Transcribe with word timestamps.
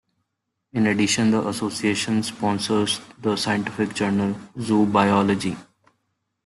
In 0.73 0.87
addition, 0.87 1.29
the 1.29 1.47
association 1.47 2.23
sponsors 2.23 3.01
the 3.21 3.35
scientific 3.35 3.93
journal 3.93 4.35
"Zoo 4.59 4.87
Biology". 4.87 5.55